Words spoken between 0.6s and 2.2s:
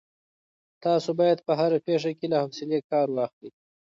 تاسو باید په هره پېښه